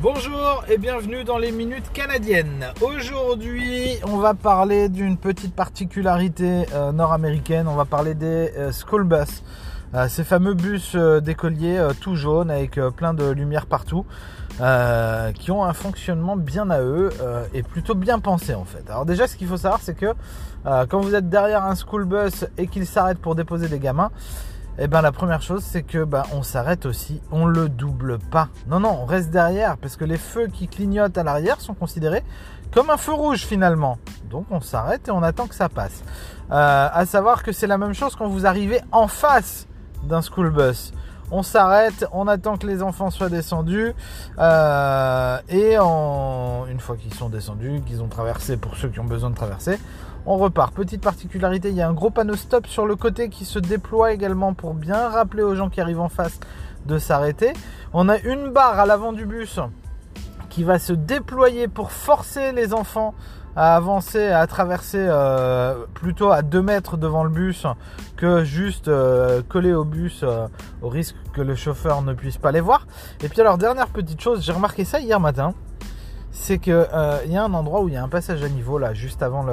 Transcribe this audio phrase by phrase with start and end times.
[0.00, 2.66] Bonjour et bienvenue dans les minutes canadiennes.
[2.80, 7.66] Aujourd'hui, on va parler d'une petite particularité euh, nord-américaine.
[7.66, 9.42] On va parler des euh, school bus,
[9.94, 14.06] euh, ces fameux bus d'écoliers tout jaunes avec plein de lumière partout,
[15.34, 17.10] qui ont un fonctionnement bien à eux
[17.52, 18.88] et plutôt bien pensé en fait.
[18.88, 20.14] Alors déjà, ce qu'il faut savoir, c'est que
[20.64, 24.12] quand vous êtes derrière un school bus et qu'il s'arrête pour déposer des gamins,
[24.80, 28.48] eh ben la première chose c'est que ben, on s'arrête aussi, on le double pas.
[28.68, 32.22] Non non, on reste derrière parce que les feux qui clignotent à l'arrière sont considérés
[32.72, 33.98] comme un feu rouge finalement.
[34.30, 36.02] Donc on s'arrête et on attend que ça passe.
[36.50, 39.66] Euh, à savoir que c'est la même chose quand vous arrivez en face
[40.04, 40.92] d'un school bus.
[41.30, 43.92] On s'arrête, on attend que les enfants soient descendus
[44.38, 49.30] euh, et une fois qu'ils sont descendus, qu'ils ont traversé pour ceux qui ont besoin
[49.30, 49.78] de traverser,
[50.26, 50.74] on repart.
[50.74, 54.12] Petite particularité, il y a un gros panneau stop sur le côté qui se déploie
[54.12, 56.40] également pour bien rappeler aux gens qui arrivent en face
[56.86, 57.52] de s'arrêter.
[57.92, 59.60] On a une barre à l'avant du bus
[60.58, 63.14] qui va se déployer pour forcer les enfants
[63.54, 67.64] à avancer, à traverser euh, plutôt à 2 mètres devant le bus
[68.16, 70.48] que juste euh, coller au bus euh,
[70.82, 72.88] au risque que le chauffeur ne puisse pas les voir.
[73.22, 75.54] Et puis alors dernière petite chose, j'ai remarqué ça hier matin,
[76.32, 78.94] c'est qu'il y a un endroit où il y a un passage à niveau là,
[78.94, 79.46] juste avant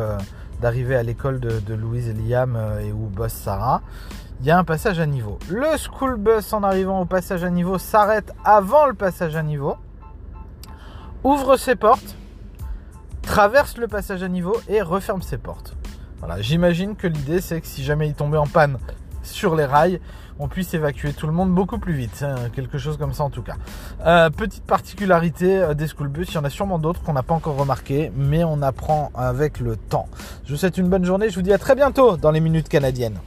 [0.60, 3.84] d'arriver à l'école de, Louise et Liam et où bosse Sarah,
[4.40, 5.38] il y a un passage à niveau.
[5.52, 9.76] Le school bus en arrivant au passage à niveau s'arrête avant le passage à niveau,
[11.26, 12.16] ouvre ses portes,
[13.24, 15.76] traverse le passage à niveau et referme ses portes.
[16.20, 18.78] Voilà, j'imagine que l'idée c'est que si jamais il tombait en panne
[19.24, 20.00] sur les rails,
[20.38, 22.22] on puisse évacuer tout le monde beaucoup plus vite.
[22.22, 23.56] Hein, quelque chose comme ça en tout cas.
[24.06, 27.24] Euh, petite particularité euh, des school bus, il y en a sûrement d'autres qu'on n'a
[27.24, 30.08] pas encore remarqué, mais on apprend avec le temps.
[30.46, 32.70] Je vous souhaite une bonne journée, je vous dis à très bientôt dans les minutes
[32.70, 33.18] canadiennes.